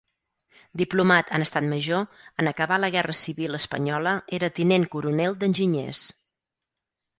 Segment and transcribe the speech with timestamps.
[0.81, 6.05] Diplomat en estat major, en acabar la guerra civil espanyola era tinent coronel d'enginyers.